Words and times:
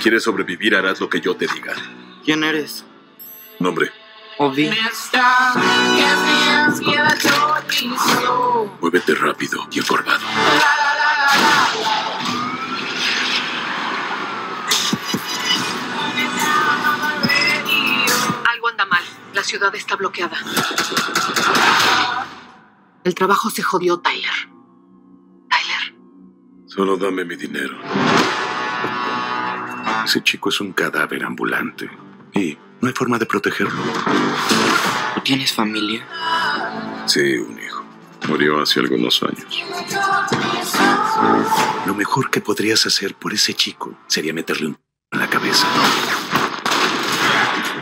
quieres 0.00 0.24
sobrevivir, 0.24 0.74
harás 0.74 1.00
lo 1.00 1.08
que 1.08 1.20
yo 1.20 1.36
te 1.36 1.46
diga. 1.46 1.74
¿Quién 2.24 2.42
eres? 2.42 2.84
Nombre. 3.58 3.92
Ovi. 4.38 4.70
Muévete 8.80 9.14
rápido 9.14 9.68
y 9.70 9.78
encorvado. 9.78 10.26
Algo 18.46 18.68
anda 18.68 18.86
mal. 18.86 19.04
La 19.34 19.44
ciudad 19.44 19.74
está 19.74 19.96
bloqueada. 19.96 20.38
El 23.04 23.14
trabajo 23.14 23.50
se 23.50 23.62
jodió, 23.62 24.00
Tyler. 24.00 24.30
Tyler. 25.50 25.94
Solo 26.66 26.96
dame 26.96 27.24
mi 27.24 27.36
dinero. 27.36 27.78
Ese 30.10 30.24
chico 30.24 30.48
es 30.48 30.60
un 30.60 30.72
cadáver 30.72 31.22
ambulante. 31.22 31.88
Y 32.34 32.58
no 32.80 32.88
hay 32.88 32.94
forma 32.94 33.16
de 33.16 33.26
protegerlo. 33.26 33.80
¿Tú 35.14 35.20
tienes 35.20 35.52
familia? 35.52 36.04
Sí, 37.06 37.36
un 37.36 37.56
hijo. 37.56 37.84
Murió 38.26 38.60
hace 38.60 38.80
algunos 38.80 39.22
años. 39.22 39.64
Lo 41.86 41.94
mejor 41.94 42.28
que 42.28 42.40
podrías 42.40 42.84
hacer 42.86 43.14
por 43.14 43.32
ese 43.32 43.54
chico 43.54 43.96
sería 44.08 44.32
meterle 44.32 44.66
un 44.66 44.78
en 45.12 45.20
la 45.20 45.30
cabeza. 45.30 45.68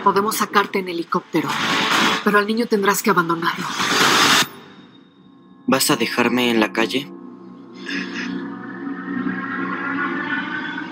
Podemos 0.05 0.37
sacarte 0.37 0.81
en 0.81 0.91
helicóptero, 0.91 1.49
pero 2.25 2.39
al 2.39 2.47
niño 2.47 2.67
tendrás 2.67 3.03
que 3.03 3.09
abandonarlo. 3.09 3.67
¿Vas 5.67 5.91
a 5.91 5.97
dejarme 5.97 6.51
en 6.51 6.61
la 6.61 6.75
calle? 6.75 7.11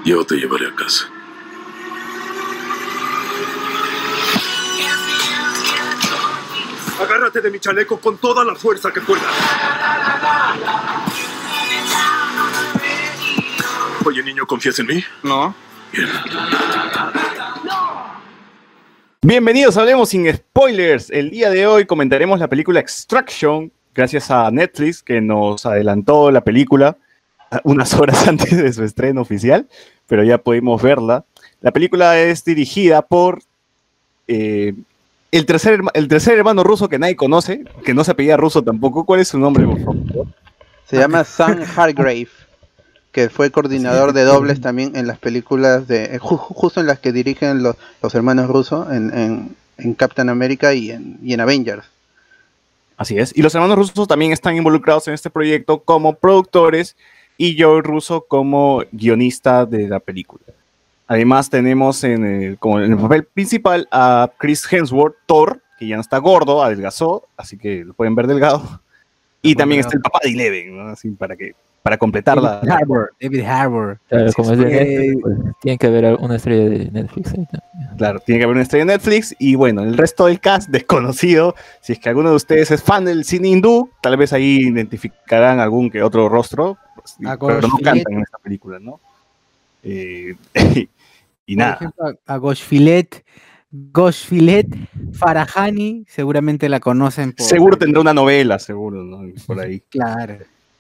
Yo 0.07 0.25
te 0.25 0.37
llevaré 0.37 0.69
a 0.69 0.75
casa. 0.75 1.11
Agárrate 7.17 7.41
de 7.41 7.51
mi 7.51 7.59
chaleco 7.59 7.99
con 7.99 8.19
toda 8.19 8.45
la 8.45 8.55
fuerza 8.55 8.93
que 8.93 9.01
puedas. 9.01 9.25
Oye, 14.05 14.23
niño, 14.23 14.47
¿confías 14.47 14.79
en 14.81 14.87
mí? 14.87 15.03
No. 15.23 15.55
Bien. 15.93 16.09
Bienvenidos 19.23 19.79
a 19.79 19.81
Hablemos 19.81 20.11
sin 20.11 20.31
spoilers. 20.31 21.09
El 21.09 21.31
día 21.31 21.49
de 21.49 21.67
hoy 21.67 21.87
comentaremos 21.87 22.39
la 22.39 22.49
película 22.49 22.81
Extraction, 22.81 23.73
gracias 23.95 24.31
a 24.31 24.51
Netflix 24.51 25.03
que 25.03 25.23
nos 25.23 25.65
adelantó 25.65 26.31
la 26.31 26.45
película 26.45 26.99
unas 27.65 27.95
horas 27.95 28.29
antes 28.29 28.55
de 28.55 28.71
su 28.75 28.85
estreno 28.85 29.23
oficial, 29.23 29.67
pero 30.07 30.23
ya 30.23 30.37
pudimos 30.37 30.83
verla. 30.83 31.25
La 31.63 31.71
película 31.71 32.21
es 32.21 32.45
dirigida 32.45 33.01
por 33.01 33.41
eh, 34.29 34.75
el, 35.37 35.47
tercer, 35.47 35.81
el 35.95 36.09
tercer 36.09 36.39
hermano 36.39 36.63
ruso 36.65 36.89
que 36.89 36.99
nadie 36.99 37.17
conoce, 37.17 37.65
que 37.85 37.95
no 37.95 38.05
se 38.05 38.11
apellida 38.13 38.37
ruso 38.37 38.63
tampoco. 38.63 39.05
¿Cuál 39.05 39.21
es 39.21 39.29
su 39.29 39.39
nombre, 39.39 39.65
por 39.65 39.79
favor? 39.81 40.27
Se 40.87 40.97
llama 40.99 41.25
Sam 41.25 41.63
Hargrave, 41.77 42.29
que 43.13 43.29
fue 43.29 43.51
coordinador 43.51 44.13
de 44.13 44.23
dobles 44.25 44.61
también 44.61 44.97
en 44.97 45.07
las 45.07 45.19
películas 45.19 45.89
de 45.89 46.05
eh, 46.05 46.19
ju- 46.21 46.39
justo 46.39 46.81
en 46.81 46.87
las 46.87 46.99
que 47.01 47.13
dirigen 47.13 47.63
los, 47.63 47.77
los 48.03 48.15
hermanos 48.15 48.49
rusos 48.49 48.91
en, 48.93 49.17
en, 49.17 49.57
en 49.79 49.95
Captain 49.95 50.29
America 50.29 50.75
y 50.75 50.91
en, 50.91 51.19
y 51.23 51.33
en 51.33 51.41
Avengers. 51.41 51.87
Así 52.97 53.19
es. 53.19 53.37
Y 53.37 53.43
los 53.43 53.55
hermanos 53.55 53.77
rusos 53.77 54.09
también 54.09 54.33
están 54.33 54.57
involucrados 54.57 55.07
en 55.09 55.15
este 55.15 55.29
proyecto 55.29 55.81
como 55.81 56.15
productores 56.15 56.97
y 57.37 57.61
Joe 57.61 57.83
Russo 57.83 58.25
como 58.27 58.83
guionista 58.93 59.67
de 59.67 59.89
la 59.89 60.01
película. 60.01 60.45
Además 61.07 61.49
tenemos 61.51 62.03
en 62.05 62.25
el, 62.25 62.59
como 62.59 62.81
en 62.81 62.93
el 62.93 62.99
papel 62.99 63.25
principal 63.25 63.87
a 63.91 64.31
Chris 64.39 64.67
Hemsworth, 64.71 65.17
Thor, 65.27 65.63
que 65.79 65.87
ya 65.87 65.97
no 65.97 66.01
está 66.01 66.19
gordo, 66.19 66.63
adelgazó, 66.63 67.25
así 67.37 67.57
que 67.57 67.85
lo 67.85 67.95
pueden 67.95 68.15
ver 68.15 68.27
delgado. 68.27 68.81
Y 69.43 69.55
también 69.55 69.81
está 69.81 69.95
el 69.97 70.03
papá 70.03 70.19
de 70.23 70.31
Eleven, 70.31 70.77
¿no? 70.77 70.89
Así 70.89 71.11
para 71.11 71.37
que 71.37 71.55
para 71.87 71.99
completar 71.99 72.37
la, 72.43 72.59
David 72.65 72.73
Harbour, 72.73 73.13
David 73.21 73.41
Harbour. 73.43 73.99
Claro, 74.09 74.33
como 74.33 74.51
es 74.51 74.59
de 74.59 74.65
Netflix, 74.67 75.23
pues, 75.23 75.37
tiene 75.61 75.79
que 75.79 75.87
haber 75.87 76.17
una 76.17 76.35
estrella 76.35 76.69
de 76.69 76.91
Netflix 76.91 77.29
ahí 77.29 77.47
también. 77.47 77.97
Claro, 77.97 78.19
tiene 78.19 78.41
que 78.41 78.45
haber 78.45 78.57
una 78.57 78.63
estrella 78.65 78.85
de 78.87 78.93
Netflix 78.95 79.37
y 79.39 79.55
bueno, 79.55 79.85
el 79.85 79.97
resto 79.97 80.27
del 80.27 80.41
cast 80.41 80.69
desconocido. 80.71 81.55
Si 81.81 81.93
es 81.93 82.01
que 82.01 82.09
alguno 82.09 82.31
de 82.31 82.35
ustedes 82.37 82.73
es 82.73 82.83
fan 82.83 83.05
del 83.05 83.25
cine 83.25 83.47
hindú, 83.47 83.89
tal 84.01 84.17
vez 84.17 84.33
ahí 84.33 84.63
identificarán 84.63 85.61
algún 85.61 85.89
que 85.89 86.03
otro 86.03 86.29
rostro, 86.29 86.77
pues, 86.97 87.15
y- 87.21 87.27
A 87.29 87.39
pero 87.39 87.61
no 87.61 87.79
cantan 87.81 88.15
en 88.15 88.23
esta 88.23 88.39
película, 88.39 88.81
¿no? 88.81 88.99
Eh, 89.85 90.35
y 91.47 91.55
Por 91.55 91.65
nada, 91.65 91.75
ejemplo, 91.77 92.07
a, 92.27 92.35
a 92.35 92.37
Gosh 92.39 92.63
Filet, 92.63 93.25
Gosh 93.71 94.27
Filet, 94.27 94.67
Farahani, 95.13 96.05
seguramente 96.09 96.69
la 96.69 96.81
conocen 96.81 97.33
por. 97.33 97.47
seguro 97.47 97.77
tendrá 97.79 98.01
una 98.01 98.15
novela, 98.15 98.59
seguro, 98.59 99.03
¿no? 99.05 99.23
Por 99.47 99.61
ahí, 99.61 99.81
Claro. 99.91 100.39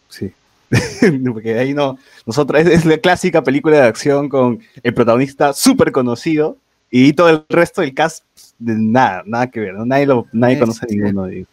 sí. 0.08 0.32
Porque 1.32 1.54
de 1.54 1.60
ahí 1.60 1.74
no, 1.74 1.96
nosotros 2.26 2.60
es, 2.60 2.66
es 2.68 2.84
la 2.84 2.98
clásica 2.98 3.42
película 3.42 3.76
de 3.76 3.86
acción 3.86 4.28
con 4.28 4.58
el 4.82 4.94
protagonista 4.94 5.52
súper 5.52 5.92
conocido 5.92 6.56
y 6.90 7.12
todo 7.12 7.28
el 7.30 7.44
resto 7.48 7.80
del 7.82 7.94
cast, 7.94 8.24
de 8.58 8.74
nada, 8.76 9.22
nada 9.26 9.46
que 9.48 9.60
ver, 9.60 9.74
¿no? 9.74 9.86
Nadie, 9.86 10.06
lo, 10.06 10.26
nadie 10.32 10.54
Es- 10.54 10.60
conoce 10.60 10.84
a 10.84 10.88
ninguno 10.92 11.24
de 11.26 11.36
ellos. 11.36 11.48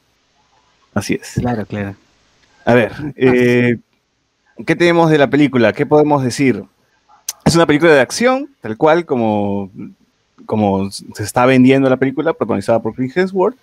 Así 0.96 1.16
es. 1.16 1.34
Claro, 1.40 1.66
claro. 1.66 1.96
A 2.66 2.74
ver, 2.74 2.92
eh, 3.16 3.78
¿qué 4.66 4.76
tenemos 4.76 5.10
de 5.12 5.18
la 5.18 5.30
película? 5.30 5.74
¿Qué 5.74 5.86
podemos 5.86 6.24
decir? 6.24 6.64
Es 7.46 7.56
una 7.56 7.66
película 7.66 7.92
de 7.94 8.00
acción, 8.00 8.50
tal 8.62 8.78
cual 8.78 9.06
como, 9.06 9.70
como 10.46 10.90
se 10.92 11.24
está 11.24 11.46
vendiendo 11.46 11.90
la 11.90 11.98
película, 11.98 12.34
protagonizada 12.34 12.82
por 12.82 12.96
Chris 12.96 13.16
Hemsworth, 13.16 13.58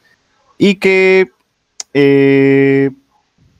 y 0.58 0.74
que 0.74 1.30
eh, 1.94 2.90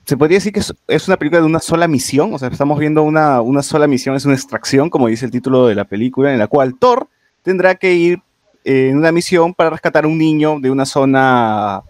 se 0.05 0.17
podría 0.17 0.39
decir 0.39 0.53
que 0.53 0.61
es, 0.61 1.09
una 1.09 1.17
película 1.17 1.41
de 1.41 1.47
una 1.47 1.61
sola 1.61 1.89
misión, 1.89 2.35
o 2.35 2.39
sea, 2.39 2.49
estamos 2.49 2.79
viendo 2.79 3.03
una, 3.03 3.41
una 3.41 3.63
sola 3.63 3.87
misión, 3.87 4.17
es 4.17 4.25
una 4.25 4.35
extracción, 4.35 4.91
como 4.91 5.09
dice 5.09 5.25
el 5.25 5.31
título 5.31 5.67
de 5.67 5.75
la 5.75 5.85
película, 5.85 6.33
en 6.33 6.39
la 6.39 6.49
cual 6.49 6.75
Thor 6.79 7.09
tendrá 7.43 7.77
que 7.77 7.95
ir 7.95 8.19
eh, 8.65 8.89
en 8.91 8.99
una 8.99 9.13
misión 9.13 9.55
para 9.55 9.71
rescatar 9.71 10.05
a 10.05 10.09
un 10.09 10.19
niño 10.19 10.59
de 10.61 10.71
una 10.71 10.85
zona 10.85 11.83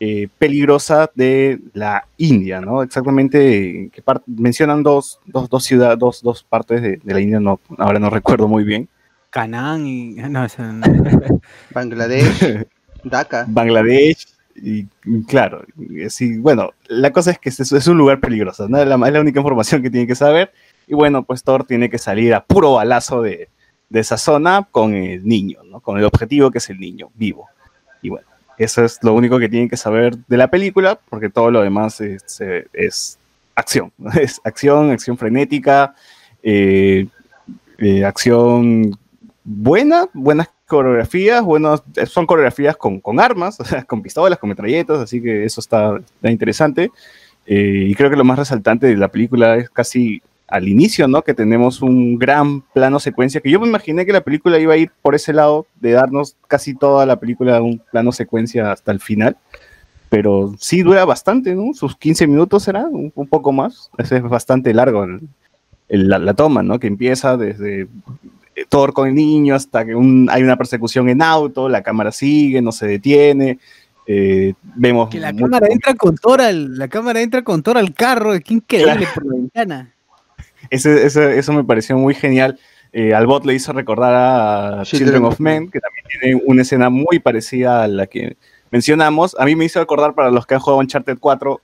eh, 0.00 0.28
peligrosa 0.38 1.10
de 1.14 1.58
la 1.72 2.06
India, 2.16 2.60
¿no? 2.60 2.82
Exactamente, 2.82 3.90
que 3.92 4.02
mencionan 4.26 4.82
dos, 4.82 5.20
dos, 5.26 5.48
dos 5.48 5.64
ciudades, 5.64 5.98
dos, 5.98 6.22
dos 6.22 6.44
partes 6.44 6.82
de, 6.82 7.00
de 7.02 7.14
la 7.14 7.20
India, 7.20 7.40
no, 7.40 7.60
ahora 7.78 7.98
no 7.98 8.10
recuerdo 8.10 8.46
muy 8.48 8.64
bien. 8.64 8.88
Canaán 9.30 9.86
y. 9.86 10.14
No, 10.28 10.46
no. 10.46 10.86
Bangladesh, 11.74 12.66
Dhaka. 13.04 13.46
Bangladesh, 13.48 14.26
y 14.54 14.86
claro, 15.26 15.64
sí, 16.08 16.38
bueno, 16.38 16.72
la 16.88 17.12
cosa 17.12 17.30
es 17.30 17.38
que 17.38 17.48
es, 17.48 17.60
es 17.60 17.86
un 17.86 17.98
lugar 17.98 18.20
peligroso, 18.20 18.68
¿no? 18.68 18.78
Es 18.78 18.88
la, 18.88 18.94
es 19.06 19.12
la 19.12 19.20
única 19.20 19.40
información 19.40 19.82
que 19.82 19.90
tiene 19.90 20.06
que 20.06 20.14
saber, 20.14 20.52
y 20.86 20.94
bueno, 20.94 21.22
pues 21.22 21.42
Thor 21.44 21.64
tiene 21.64 21.90
que 21.90 21.98
salir 21.98 22.34
a 22.34 22.44
puro 22.44 22.74
balazo 22.74 23.22
de, 23.22 23.48
de 23.88 24.00
esa 24.00 24.18
zona 24.18 24.66
con 24.70 24.94
el 24.94 25.26
niño, 25.26 25.62
¿no? 25.64 25.80
Con 25.80 25.98
el 25.98 26.04
objetivo 26.04 26.50
que 26.50 26.58
es 26.58 26.70
el 26.70 26.78
niño 26.78 27.10
vivo. 27.14 27.48
Y 28.02 28.10
bueno, 28.10 28.26
eso 28.58 28.84
es 28.84 28.98
lo 29.02 29.14
único 29.14 29.38
que 29.38 29.48
tienen 29.48 29.68
que 29.68 29.76
saber 29.76 30.16
de 30.26 30.36
la 30.36 30.48
película, 30.48 30.98
porque 31.08 31.30
todo 31.30 31.50
lo 31.50 31.62
demás 31.62 32.00
es, 32.00 32.40
es 32.72 33.18
acción, 33.54 33.92
es 34.20 34.40
acción, 34.44 34.90
acción 34.90 35.18
frenética, 35.18 35.94
eh, 36.42 37.06
eh, 37.78 38.04
acción 38.04 38.96
buena, 39.44 40.08
buenas 40.12 40.48
coreografías, 40.66 41.42
buenos, 41.42 41.82
son 42.06 42.26
coreografías 42.26 42.76
con, 42.76 43.00
con 43.00 43.18
armas, 43.18 43.58
con 43.86 44.02
pistolas, 44.02 44.38
con 44.38 44.50
metralletas, 44.50 44.98
así 44.98 45.22
que 45.22 45.44
eso 45.44 45.60
está, 45.60 45.96
está 45.96 46.30
interesante. 46.30 46.90
Eh, 47.46 47.86
y 47.88 47.94
creo 47.94 48.10
que 48.10 48.16
lo 48.16 48.24
más 48.24 48.38
resaltante 48.38 48.86
de 48.86 48.96
la 48.96 49.08
película 49.08 49.56
es 49.56 49.70
casi 49.70 50.22
al 50.48 50.66
inicio, 50.66 51.06
¿no? 51.08 51.22
Que 51.22 51.34
tenemos 51.34 51.82
un 51.82 52.18
gran 52.18 52.62
plano 52.72 52.98
secuencia, 53.00 53.40
que 53.40 53.50
yo 53.50 53.60
me 53.60 53.68
imaginé 53.68 54.06
que 54.06 54.12
la 54.12 54.22
película 54.22 54.58
iba 54.58 54.72
a 54.74 54.78
ir 54.78 54.90
por 55.02 55.14
ese 55.14 55.32
lado, 55.32 55.66
de 55.80 55.92
darnos 55.92 56.36
casi 56.48 56.74
toda 56.74 57.04
la 57.06 57.20
película 57.20 57.60
un 57.62 57.80
plano 57.92 58.12
secuencia 58.12 58.72
hasta 58.72 58.90
el 58.92 59.00
final. 59.00 59.36
Pero 60.08 60.54
sí 60.58 60.82
dura 60.82 61.04
bastante, 61.04 61.54
¿no? 61.54 61.74
Sus 61.74 61.94
15 61.96 62.26
minutos 62.26 62.62
será, 62.62 62.86
un, 62.86 63.12
un 63.14 63.26
poco 63.26 63.52
más. 63.52 63.90
Es 63.98 64.22
bastante 64.22 64.72
largo 64.72 65.04
el- 65.04 65.20
el- 65.90 66.08
la, 66.08 66.18
la 66.18 66.32
toma, 66.34 66.62
¿no? 66.62 66.78
Que 66.78 66.86
empieza 66.86 67.36
desde 67.36 67.82
eh, 67.82 68.64
Thor 68.70 68.94
con 68.94 69.08
el 69.08 69.14
niño 69.14 69.54
hasta 69.54 69.84
que 69.84 69.94
un- 69.94 70.28
hay 70.30 70.42
una 70.42 70.56
persecución 70.56 71.10
en 71.10 71.20
auto, 71.20 71.68
la 71.68 71.82
cámara 71.82 72.10
sigue, 72.10 72.62
no 72.62 72.72
se 72.72 72.86
detiene. 72.86 73.58
eh, 74.06 74.54
vemos 74.76 75.10
Que 75.10 75.20
la 75.20 75.34
cámara 75.34 75.66
entra 75.70 75.92
con 75.94 76.16
Thor 76.16 76.40
al, 76.40 76.78
la 76.78 76.88
cámara 76.88 77.20
entra 77.20 77.42
con 77.42 77.62
Thor 77.62 77.76
al 77.76 77.92
carro, 77.92 78.32
qué 78.42 78.54
increíble 78.54 79.06
por 79.14 79.26
la 79.26 79.32
ventana. 79.34 79.92
Ese- 80.70 81.06
ese- 81.06 81.38
eso 81.38 81.52
me 81.52 81.64
pareció 81.64 81.96
muy 81.96 82.14
genial. 82.14 82.58
Eh, 82.92 83.12
al 83.14 83.26
bot 83.26 83.44
le 83.44 83.54
hizo 83.54 83.72
recordar 83.72 84.14
a 84.14 84.84
Children, 84.84 85.24
of 85.24 85.40
Men, 85.40 85.70
que 85.70 85.80
también 85.80 86.04
tiene 86.20 86.42
una 86.46 86.62
escena 86.62 86.88
muy 86.90 87.18
parecida 87.18 87.82
a 87.84 87.88
la 87.88 88.06
que 88.06 88.36
mencionamos. 88.70 89.36
A 89.38 89.44
mí 89.44 89.56
me 89.56 89.64
hizo 89.66 89.78
recordar 89.80 90.14
para 90.14 90.30
los 90.30 90.46
que 90.46 90.54
han 90.54 90.60
jugado 90.60 90.80
Uncharted 90.80 91.18
4 91.20 91.60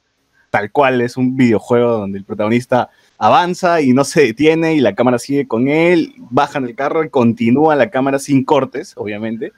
tal 0.50 0.70
cual 0.70 1.00
es 1.00 1.16
un 1.16 1.36
videojuego 1.36 1.90
donde 1.98 2.18
el 2.18 2.24
protagonista 2.24 2.88
avanza 3.18 3.80
y 3.80 3.92
no 3.92 4.04
se 4.04 4.20
detiene 4.22 4.74
y 4.74 4.80
la 4.80 4.94
cámara 4.94 5.18
sigue 5.18 5.48
con 5.48 5.66
él, 5.66 6.14
baja 6.30 6.58
en 6.58 6.66
el 6.66 6.76
carro 6.76 7.02
y 7.02 7.08
continúa 7.10 7.74
la 7.74 7.90
cámara 7.90 8.20
sin 8.20 8.44
cortes, 8.44 8.92
obviamente, 8.96 9.52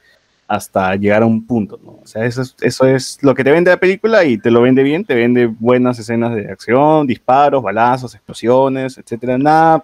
hasta 0.48 0.94
llegar 0.96 1.22
a 1.22 1.26
un 1.26 1.44
punto, 1.44 1.78
¿no? 1.84 1.98
O 2.02 2.06
sea, 2.06 2.25
eso 2.25 2.43
es, 2.43 2.54
eso 2.60 2.87
es 2.87 3.19
lo 3.22 3.34
que 3.34 3.43
te 3.43 3.50
vende 3.50 3.70
la 3.70 3.78
película 3.81 4.25
y 4.25 4.38
te 4.38 4.50
lo 4.50 4.62
vende 4.62 4.82
bien, 4.84 5.04
te 5.04 5.14
vende 5.14 5.46
buenas 5.46 5.98
escenas 5.98 6.34
de 6.34 6.50
acción, 6.50 7.06
disparos, 7.06 7.62
balazos, 7.62 8.14
explosiones, 8.14 8.96
etcétera, 8.98 9.38
nada. 9.38 9.82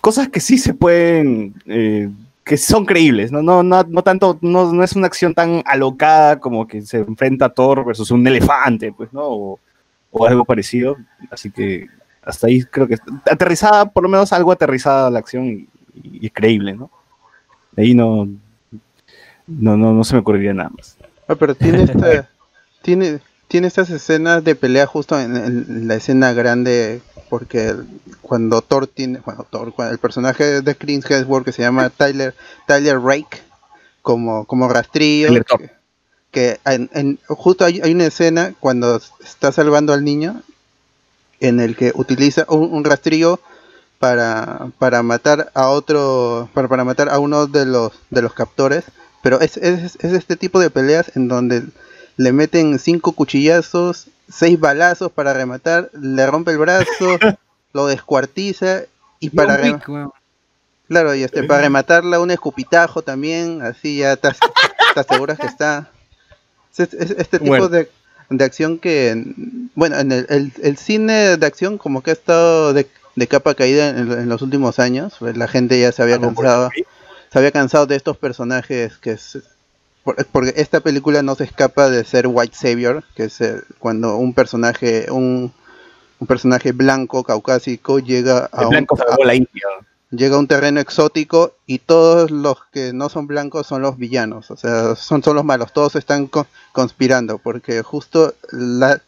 Cosas 0.00 0.28
que 0.28 0.40
sí 0.40 0.58
se 0.58 0.74
pueden, 0.74 1.54
eh, 1.66 2.08
que 2.42 2.56
son 2.56 2.84
creíbles, 2.86 3.30
¿no? 3.30 3.42
No, 3.42 3.62
no, 3.62 3.82
no 3.84 4.02
tanto, 4.02 4.38
no, 4.40 4.72
no 4.72 4.82
es 4.82 4.94
una 4.96 5.06
acción 5.06 5.34
tan 5.34 5.62
alocada 5.66 6.40
como 6.40 6.66
que 6.66 6.82
se 6.82 6.98
enfrenta 6.98 7.48
Thor 7.50 7.84
versus 7.84 8.10
un 8.10 8.26
elefante, 8.26 8.92
pues, 8.92 9.12
¿no? 9.12 9.22
O, 9.24 9.60
o 10.10 10.26
algo 10.26 10.44
parecido. 10.44 10.96
Así 11.30 11.50
que 11.50 11.86
hasta 12.22 12.48
ahí 12.48 12.62
creo 12.64 12.88
que 12.88 12.96
aterrizada, 13.30 13.84
por 13.90 14.02
lo 14.02 14.08
menos 14.08 14.32
algo 14.32 14.50
aterrizada 14.52 15.10
la 15.10 15.18
acción 15.20 15.46
y- 15.48 15.68
y 16.02 16.30
creíble, 16.30 16.74
¿no? 16.74 16.90
De 17.72 17.82
ahí 17.82 17.94
no, 17.94 18.26
no, 19.58 19.76
no, 19.76 19.92
no 19.92 20.04
se 20.04 20.14
me 20.14 20.20
ocurriría 20.20 20.54
nada 20.54 20.70
más. 20.76 20.96
Ah, 21.28 21.34
pero 21.34 21.54
tiene 21.54 21.82
esta, 21.90 22.28
tiene, 22.82 23.20
tiene 23.48 23.66
estas 23.66 23.90
escenas 23.90 24.44
de 24.44 24.54
pelea 24.54 24.86
justo 24.86 25.18
en, 25.18 25.36
en 25.36 25.88
la 25.88 25.94
escena 25.96 26.32
grande, 26.32 27.02
porque 27.28 27.74
cuando 28.22 28.62
Thor 28.62 28.86
tiene, 28.86 29.20
bueno, 29.24 29.46
Thor, 29.50 29.72
cuando 29.72 29.92
el 29.92 29.98
personaje 29.98 30.62
de 30.62 30.74
Chris 30.76 31.04
Hemsworth 31.10 31.44
que 31.44 31.52
se 31.52 31.62
llama 31.62 31.90
Tyler, 31.90 32.34
Tyler 32.66 33.00
Rake, 33.00 33.42
como, 34.02 34.44
como 34.46 34.68
rastrillo, 34.68 35.28
que, 35.44 35.70
que 36.30 36.60
en- 36.64 36.90
en- 36.94 37.18
justo 37.28 37.64
hay, 37.64 37.80
hay 37.82 37.92
una 37.92 38.06
escena 38.06 38.54
cuando 38.60 39.00
está 39.22 39.52
salvando 39.52 39.92
al 39.92 40.04
niño, 40.04 40.42
en 41.40 41.60
el 41.60 41.76
que 41.76 41.92
utiliza 41.94 42.44
un, 42.48 42.72
un 42.72 42.84
rastrillo 42.84 43.40
para, 43.98 44.68
para 44.78 45.02
matar 45.02 45.50
a 45.54 45.68
otro, 45.68 46.48
para, 46.54 46.68
para 46.68 46.84
matar 46.84 47.08
a 47.08 47.18
uno 47.18 47.46
de 47.46 47.66
los, 47.66 47.92
de 48.10 48.22
los 48.22 48.32
captores, 48.34 48.84
pero 49.22 49.40
es, 49.40 49.56
es, 49.56 49.96
es 50.00 50.12
este 50.12 50.36
tipo 50.36 50.60
de 50.60 50.70
peleas 50.70 51.12
en 51.16 51.28
donde 51.28 51.62
le 52.16 52.32
meten 52.32 52.78
cinco 52.78 53.12
cuchillazos, 53.12 54.06
seis 54.28 54.58
balazos 54.60 55.10
para 55.12 55.32
rematar, 55.32 55.90
le 56.00 56.26
rompe 56.26 56.52
el 56.52 56.58
brazo, 56.58 56.86
lo 57.72 57.86
descuartiza 57.86 58.82
y 59.20 59.30
para 59.30 59.56
claro 60.88 61.14
y 61.14 61.22
este 61.22 61.44
para 61.44 61.62
rematarla 61.62 62.20
un 62.20 62.30
escupitajo 62.30 63.02
también, 63.02 63.62
así 63.62 63.98
ya 63.98 64.16
te, 64.16 64.28
te 64.94 65.00
aseguras 65.00 65.38
que 65.38 65.46
está 65.46 65.90
es, 66.76 66.94
es- 66.94 67.10
este 67.12 67.38
tipo 67.38 67.50
Bueno. 67.50 67.68
de, 67.68 67.90
de 68.30 68.44
acción 68.44 68.78
que 68.78 69.24
bueno 69.74 69.98
en 69.98 70.12
el, 70.12 70.26
el- 70.30 70.52
el 70.62 70.76
cine 70.78 71.36
de 71.36 71.46
acción 71.46 71.78
como 71.78 72.02
que 72.02 72.10
ha 72.10 72.14
estado 72.14 72.72
de, 72.72 72.86
de 73.16 73.26
capa 73.28 73.54
caída 73.54 73.90
en, 73.90 74.10
en 74.12 74.28
los 74.28 74.40
últimos 74.42 74.78
años, 74.78 75.14
pues 75.18 75.36
la 75.36 75.48
gente 75.48 75.78
ya 75.80 75.92
se 75.92 76.02
había 76.02 76.18
por 76.18 76.34
cansado. 76.34 76.70
Se 77.32 77.38
había 77.38 77.50
cansado 77.52 77.86
de 77.86 77.96
estos 77.96 78.16
personajes 78.16 78.96
que 78.98 79.12
es 79.12 79.38
por- 80.04 80.24
porque 80.26 80.54
esta 80.56 80.80
película 80.80 81.22
no 81.22 81.34
se 81.34 81.44
escapa 81.44 81.90
de 81.90 82.04
ser 82.04 82.26
white 82.26 82.56
savior 82.56 83.04
que 83.14 83.24
es 83.24 83.40
el- 83.40 83.62
cuando 83.78 84.16
un 84.16 84.32
personaje 84.34 85.10
un, 85.10 85.52
un 86.18 86.26
personaje 86.26 86.72
blanco 86.72 87.22
caucásico 87.24 87.98
llega 87.98 88.48
a 88.52 88.62
un, 88.68 88.86
a- 89.12 89.16
llega 90.10 90.36
a 90.36 90.38
un 90.40 90.48
terreno 90.48 90.80
exótico 90.80 91.54
y 91.66 91.78
todos 91.78 92.30
los 92.32 92.56
que 92.72 92.92
no 92.92 93.08
son 93.08 93.26
blancos 93.28 93.66
son 93.66 93.82
los 93.82 93.96
villanos, 93.96 94.50
o 94.50 94.56
sea, 94.56 94.96
son, 94.96 95.22
son 95.22 95.36
los 95.36 95.44
malos, 95.44 95.72
todos 95.72 95.94
están 95.96 96.26
co- 96.26 96.46
conspirando, 96.72 97.38
porque 97.38 97.82
justo 97.82 98.34
la 98.50 99.00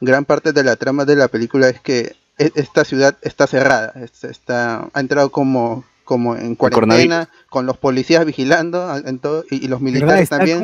gran 0.00 0.26
parte 0.26 0.52
de 0.52 0.62
la 0.64 0.76
trama 0.76 1.06
de 1.06 1.16
la 1.16 1.28
película 1.28 1.68
es 1.70 1.80
que 1.80 2.14
e- 2.36 2.52
esta 2.56 2.84
ciudad 2.84 3.16
está 3.22 3.46
cerrada, 3.46 3.92
es- 3.96 4.24
está, 4.24 4.88
ha 4.92 5.00
entrado 5.00 5.30
como, 5.30 5.84
como 6.04 6.36
en 6.36 6.54
cuarentena, 6.56 7.28
con 7.48 7.66
los 7.66 7.76
policías 7.78 8.24
vigilando 8.26 8.82
a- 8.90 8.98
en 8.98 9.18
todo, 9.18 9.44
y, 9.50 9.64
y 9.64 9.68
los 9.68 9.80
militares 9.80 10.28
también 10.38 10.58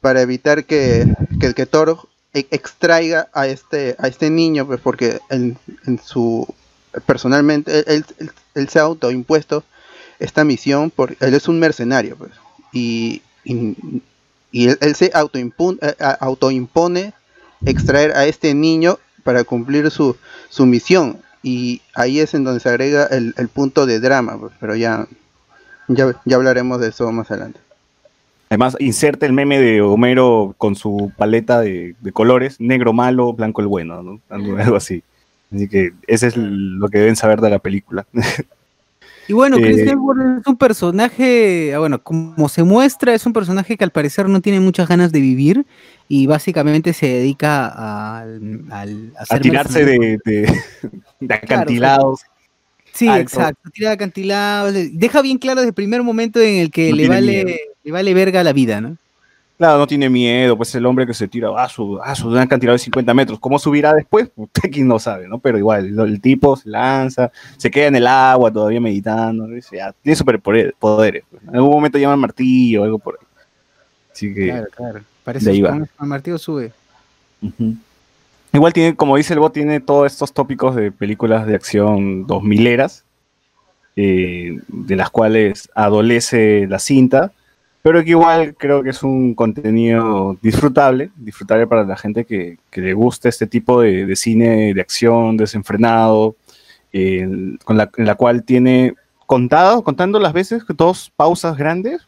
para 0.00 0.20
evitar 0.22 0.64
que, 0.64 1.06
que, 1.40 1.54
que 1.54 1.66
Thor 1.66 1.98
e- 2.34 2.46
extraiga 2.50 3.28
a 3.32 3.46
este 3.46 3.96
a 3.98 4.06
este 4.08 4.28
niño 4.30 4.66
pues 4.66 4.80
porque 4.80 5.18
en, 5.30 5.56
en 5.86 5.98
su 5.98 6.46
personalmente 7.06 7.84
él, 7.92 8.04
él- 8.18 8.30
él 8.54 8.68
se 8.68 8.78
ha 8.78 8.82
autoimpuesto 8.82 9.64
esta 10.18 10.44
misión 10.44 10.90
por 10.90 11.16
él 11.20 11.34
es 11.34 11.48
un 11.48 11.58
mercenario 11.60 12.16
pues 12.16 12.32
y, 12.72 13.22
y, 13.44 13.76
y 14.52 14.68
él, 14.68 14.78
él 14.80 14.94
se 14.94 15.12
autoimpun- 15.12 15.78
eh, 15.80 15.94
autoimpone 16.20 17.12
extraer 17.64 18.12
a 18.16 18.26
este 18.26 18.54
niño 18.54 18.98
para 19.24 19.44
cumplir 19.44 19.90
su, 19.90 20.16
su 20.48 20.64
misión 20.66 21.18
y 21.42 21.82
ahí 21.94 22.20
es 22.20 22.34
en 22.34 22.44
donde 22.44 22.60
se 22.60 22.68
agrega 22.68 23.06
el, 23.06 23.34
el 23.36 23.48
punto 23.48 23.86
de 23.86 24.00
drama 24.00 24.38
pues, 24.38 24.52
pero 24.60 24.74
ya, 24.76 25.06
ya 25.88 26.14
ya 26.24 26.36
hablaremos 26.36 26.80
de 26.80 26.88
eso 26.88 27.10
más 27.12 27.30
adelante 27.30 27.60
Además, 28.50 28.76
inserta 28.80 29.26
el 29.26 29.34
meme 29.34 29.60
de 29.60 29.82
Homero 29.82 30.54
con 30.56 30.74
su 30.74 31.12
paleta 31.16 31.60
de, 31.60 31.94
de 32.00 32.12
colores, 32.12 32.58
negro 32.60 32.94
malo, 32.94 33.34
blanco 33.34 33.60
el 33.60 33.66
bueno, 33.66 34.02
¿no? 34.02 34.20
Algo, 34.30 34.74
así. 34.74 35.02
Así 35.54 35.68
que 35.68 35.92
ese 36.06 36.28
es 36.28 36.36
lo 36.36 36.88
que 36.88 36.98
deben 36.98 37.16
saber 37.16 37.40
de 37.40 37.50
la 37.50 37.58
película. 37.58 38.06
Y 39.28 39.34
bueno, 39.34 39.58
Chris 39.58 39.76
Eh, 39.78 39.90
Hemsworth 39.90 40.40
es 40.40 40.46
un 40.46 40.56
personaje, 40.56 41.74
ah, 41.74 41.78
bueno, 41.78 42.02
como 42.02 42.48
se 42.48 42.62
muestra, 42.62 43.14
es 43.14 43.26
un 43.26 43.34
personaje 43.34 43.76
que 43.76 43.84
al 43.84 43.90
parecer 43.90 44.26
no 44.26 44.40
tiene 44.40 44.58
muchas 44.58 44.88
ganas 44.88 45.12
de 45.12 45.20
vivir 45.20 45.66
y 46.08 46.26
básicamente 46.26 46.94
se 46.94 47.06
dedica 47.06 47.70
a, 47.76 48.24
tirarse 49.42 49.84
de, 49.84 50.18
de, 50.24 50.52
de 51.20 51.34
acantilados. 51.34 52.22
Sí, 52.94 53.06
alto. 53.06 53.20
exacto, 53.20 53.70
tira 53.70 53.90
de 53.90 53.94
acantilados, 53.94 54.74
deja 54.92 55.20
bien 55.20 55.36
claro 55.38 55.60
desde 55.60 55.68
el 55.68 55.74
primer 55.74 56.02
momento 56.02 56.40
en 56.40 56.56
el 56.56 56.70
que 56.70 56.88
No 56.90 56.96
le 56.96 57.08
vale, 57.08 57.44
miedo. 57.44 57.58
le 57.84 57.92
vale 57.92 58.14
verga 58.14 58.42
la 58.42 58.54
vida, 58.54 58.80
¿no? 58.80 58.96
Claro, 59.58 59.76
no 59.78 59.88
tiene 59.88 60.08
miedo, 60.08 60.56
pues 60.56 60.72
el 60.76 60.86
hombre 60.86 61.04
que 61.04 61.12
se 61.12 61.26
tira 61.26 61.50
a 61.60 61.68
su, 61.68 62.00
a 62.00 62.14
su 62.14 62.30
de 62.30 62.36
una 62.36 62.46
cantidad 62.46 62.72
de 62.72 62.78
50 62.78 63.12
metros. 63.12 63.40
¿Cómo 63.40 63.58
subirá 63.58 63.92
después? 63.92 64.30
Usted 64.36 64.70
quién 64.70 64.86
no 64.86 65.00
sabe, 65.00 65.26
¿no? 65.26 65.40
Pero 65.40 65.58
igual, 65.58 65.86
el, 65.86 65.98
el 65.98 66.20
tipo 66.20 66.56
se 66.56 66.68
lanza, 66.68 67.32
se 67.56 67.68
queda 67.68 67.88
en 67.88 67.96
el 67.96 68.06
agua 68.06 68.52
todavía 68.52 68.80
meditando, 68.80 69.48
ya, 69.72 69.92
tiene 70.00 70.14
superpoderes. 70.14 70.74
pues. 70.78 71.12
En 71.12 71.56
algún 71.56 71.72
momento 71.72 71.98
llama 71.98 72.14
al 72.14 72.20
martillo 72.20 72.84
algo 72.84 73.00
por 73.00 73.18
ahí. 73.20 73.26
Así 74.12 74.32
que... 74.32 74.46
Claro, 74.46 74.66
claro. 74.74 75.00
Va. 75.26 75.70
con 75.70 75.88
el 76.00 76.06
martillo 76.06 76.38
sube. 76.38 76.72
Igual 78.52 78.72
tiene, 78.72 78.96
como 78.96 79.16
dice 79.16 79.34
el 79.34 79.40
bot, 79.40 79.52
tiene 79.52 79.80
todos 79.80 80.10
estos 80.10 80.32
tópicos 80.32 80.74
de 80.74 80.90
películas 80.90 81.46
de 81.46 81.54
acción 81.54 82.26
2000 82.26 82.66
eras, 82.66 83.04
eh, 83.96 84.58
de 84.68 84.96
las 84.96 85.10
cuales 85.10 85.68
adolece 85.74 86.66
la 86.68 86.78
cinta, 86.78 87.32
pero 87.82 88.02
que 88.02 88.10
igual 88.10 88.54
creo 88.56 88.82
que 88.82 88.90
es 88.90 89.02
un 89.02 89.34
contenido 89.34 90.36
disfrutable, 90.42 91.10
disfrutable 91.16 91.66
para 91.66 91.84
la 91.84 91.96
gente 91.96 92.24
que, 92.24 92.58
le 92.72 92.94
gusta 92.94 93.28
este 93.28 93.46
tipo 93.46 93.80
de, 93.80 94.14
cine 94.16 94.74
de 94.74 94.80
acción 94.80 95.36
desenfrenado, 95.36 96.36
con 97.64 97.76
la, 97.76 97.90
en 97.96 98.06
la 98.06 98.14
cual 98.14 98.42
tiene 98.42 98.94
contado, 99.26 99.84
contando 99.84 100.18
las 100.18 100.32
veces, 100.32 100.64
dos 100.76 101.12
pausas 101.14 101.56
grandes, 101.56 102.06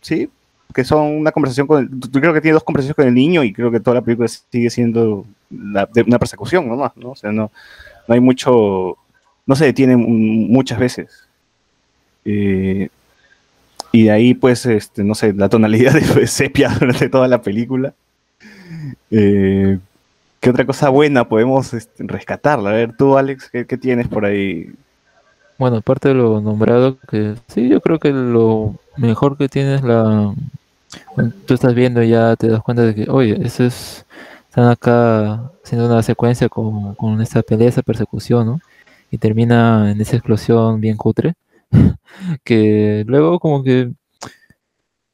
¿sí? 0.00 0.28
que 0.76 0.84
son 0.84 1.06
una 1.06 1.32
conversación 1.32 1.66
con 1.66 1.84
el, 1.84 1.88
yo 2.10 2.20
creo 2.20 2.34
que 2.34 2.40
tiene 2.42 2.52
dos 2.52 2.64
conversaciones 2.64 2.96
con 2.96 3.06
el 3.06 3.14
niño 3.14 3.42
y 3.42 3.52
creo 3.52 3.70
que 3.70 3.80
toda 3.80 3.94
la 3.94 4.02
película 4.02 4.28
sigue 4.28 4.68
siendo 4.68 5.24
la- 5.48 5.86
de 5.86 6.02
una 6.02 6.18
persecución 6.18 6.68
nomás, 6.68 6.94
¿no? 6.96 7.12
O 7.12 7.16
sea, 7.16 7.32
no, 7.32 7.50
no 8.06 8.14
hay 8.14 8.20
mucho, 8.20 8.98
no 9.46 9.56
se 9.56 9.64
detiene 9.64 9.96
muchas 9.96 10.78
veces. 10.78 11.26
Eh, 12.26 12.90
y 13.96 14.02
de 14.02 14.10
ahí, 14.10 14.34
pues, 14.34 14.66
este, 14.66 15.02
no 15.02 15.14
sé, 15.14 15.32
la 15.32 15.48
tonalidad 15.48 15.94
de 16.14 16.26
sepia 16.26 16.68
durante 16.68 17.08
toda 17.08 17.28
la 17.28 17.40
película. 17.40 17.94
Eh, 19.10 19.78
¿Qué 20.38 20.50
otra 20.50 20.66
cosa 20.66 20.90
buena 20.90 21.26
podemos 21.26 21.72
este, 21.72 22.04
rescatarla? 22.06 22.68
A 22.68 22.72
ver, 22.74 22.94
tú, 22.94 23.16
Alex, 23.16 23.48
¿qué, 23.48 23.64
tienes 23.78 24.06
por 24.06 24.26
ahí? 24.26 24.70
Bueno, 25.56 25.78
aparte 25.78 26.08
de 26.08 26.14
lo 26.14 26.42
nombrado, 26.42 26.98
que 27.08 27.36
sí, 27.48 27.70
yo 27.70 27.80
creo 27.80 27.98
que 27.98 28.10
lo 28.12 28.74
mejor 28.98 29.38
que 29.38 29.48
tienes 29.48 29.82
la... 29.82 30.34
Tú 31.46 31.54
estás 31.54 31.74
viendo 31.74 32.02
ya 32.02 32.36
te 32.36 32.48
das 32.48 32.60
cuenta 32.60 32.82
de 32.82 32.94
que, 32.94 33.10
oye, 33.10 33.38
eso 33.42 33.64
es... 33.64 34.04
Están 34.50 34.68
acá 34.68 35.50
haciendo 35.64 35.86
una 35.86 36.02
secuencia 36.02 36.50
con, 36.50 36.94
con 36.96 37.22
esta 37.22 37.40
pelea, 37.40 37.70
esa 37.70 37.80
persecución, 37.80 38.46
¿no? 38.46 38.60
Y 39.10 39.16
termina 39.16 39.90
en 39.90 39.98
esa 40.02 40.16
explosión 40.16 40.82
bien 40.82 40.98
cutre. 40.98 41.34
que 42.44 43.04
luego 43.06 43.38
como 43.40 43.62
que 43.62 43.92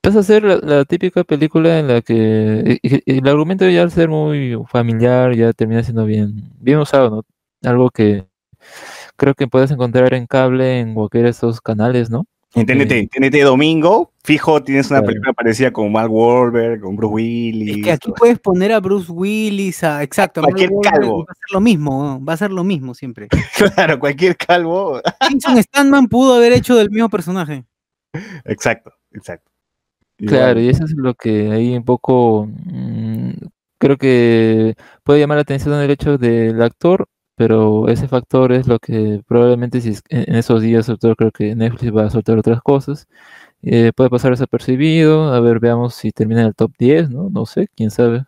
pasa 0.03 0.21
a 0.21 0.23
ser 0.23 0.43
la, 0.45 0.85
típica 0.85 1.25
película 1.25 1.79
en 1.79 1.89
la 1.89 2.03
que 2.03 2.81
el 3.07 3.29
argumento 3.29 3.69
ya 3.69 3.83
al 3.83 3.93
ser 3.93 4.09
muy 4.09 4.57
familiar 4.69 5.35
ya 5.35 5.53
termina 5.53 5.83
siendo 5.83 6.05
bien, 6.07 6.51
bien 6.59 6.79
usado, 6.79 7.11
¿no? 7.11 7.23
Algo 7.69 7.91
que 7.91 8.27
creo 9.17 9.35
que 9.35 9.49
puedes 9.49 9.71
encontrar 9.71 10.15
en 10.15 10.27
cable 10.27 10.81
en 10.81 10.95
cualquiera 10.95 11.27
de 11.27 11.31
estos 11.33 11.61
canales, 11.61 12.11
¿no? 12.11 12.27
En 12.55 12.67
TNT, 12.67 12.93
Eh. 12.93 12.99
en 13.01 13.09
TNT 13.09 13.43
domingo, 13.45 14.13
fijo, 14.23 14.63
tienes 14.63 14.91
una 14.91 14.99
Claro. 15.01 15.07
película 15.07 15.33
parecida 15.33 15.73
con 15.73 15.91
Mark 15.91 16.13
Wahlberg, 16.13 16.81
con 16.83 16.97
Bruce 16.97 17.15
Willis. 17.15 17.77
Es 17.79 17.85
que 17.85 17.93
aquí 17.93 18.13
puedes 18.17 18.39
poner 18.39 18.73
a 18.73 18.81
Bruce 18.81 19.11
Willis, 19.11 19.83
a, 19.85 20.03
exacto, 20.03 20.41
a 20.41 20.43
Mark 20.43 20.53
Cualquier 20.55 20.71
Wahlberg, 20.71 20.93
calvo. 21.01 21.19
Va 21.25 21.33
a 21.33 21.35
ser 21.35 21.55
lo 21.55 21.61
mismo, 21.61 22.05
¿no? 22.05 22.25
va 22.25 22.33
a 22.35 22.37
ser 22.37 22.51
lo 22.51 22.65
mismo 22.65 22.95
siempre. 22.95 23.29
Claro, 23.77 23.99
cualquier 23.99 24.37
calvo. 24.37 25.01
Jason 25.21 25.63
Stanman 25.63 26.09
pudo 26.09 26.35
haber 26.35 26.53
hecho 26.53 26.77
del 26.77 26.91
mismo 26.91 27.09
personaje. 27.09 27.65
Exacto, 28.45 28.93
exacto. 29.13 29.51
Claro, 30.19 30.61
y 30.61 30.69
eso 30.69 30.85
es 30.85 30.93
lo 30.95 31.15
que 31.15 31.51
ahí 31.51 31.75
un 31.75 31.85
poco 31.85 32.47
mm, 32.49 33.31
creo 33.79 33.97
que 33.97 34.75
puede 35.03 35.19
llamar 35.21 35.39
la 35.39 35.43
atención 35.43 35.75
el 35.81 35.91
hecho 35.91 36.19
del 36.19 36.61
actor, 36.63 37.09
pero 37.37 37.89
ese 37.89 38.09
factor 38.09 38.53
es 38.53 38.67
lo 38.69 38.79
que 38.79 39.23
probablemente 39.27 39.81
si 39.81 39.95
en 40.11 40.35
esos 40.37 40.63
días, 40.63 40.91
creo 41.17 41.31
que 41.33 41.55
Netflix 41.55 41.95
va 41.95 42.05
a 42.07 42.11
soltar 42.11 42.39
otras 42.39 42.63
cosas, 42.63 43.09
eh, 43.63 43.93
puede 43.97 44.11
pasar 44.11 44.33
desapercibido, 44.33 45.33
a 45.33 45.41
ver, 45.41 45.61
veamos 45.61 45.95
si 45.95 46.11
termina 46.13 46.43
en 46.43 46.49
el 46.49 46.55
top 46.55 46.73
10, 46.79 47.11
¿no? 47.11 47.31
No 47.31 47.47
sé, 47.47 47.69
quién 47.77 47.91
sabe. 47.91 48.25